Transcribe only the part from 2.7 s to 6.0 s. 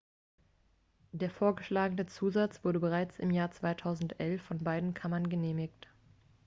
bereits im jahr 2011 von beiden kammern genehmigt